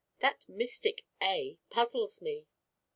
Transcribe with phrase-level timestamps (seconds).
[0.17, 2.47] That mystic 'A' puzzles me."